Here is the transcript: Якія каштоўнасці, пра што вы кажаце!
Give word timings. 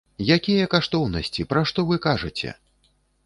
Якія 0.35 0.69
каштоўнасці, 0.73 1.45
пра 1.53 1.61
што 1.71 1.85
вы 1.91 1.99
кажаце! 2.07 2.51